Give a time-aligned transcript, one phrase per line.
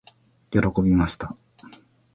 [0.49, 1.37] 喜びました。